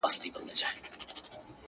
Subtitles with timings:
[0.03, 1.57] نازکبچياننازکګلونهيېدلېپاتهسي.